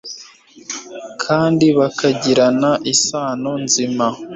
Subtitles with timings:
[1.23, 4.05] kandi bakagirana isano nzima.